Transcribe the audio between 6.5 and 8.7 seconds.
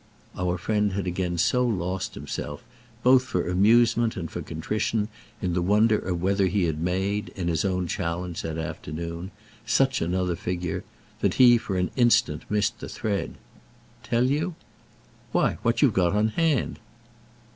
had made, in his own challenge that